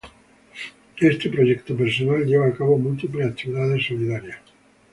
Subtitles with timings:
[0.99, 4.39] Este proyecto personal lleva a cabo múltiples actividades solidarias.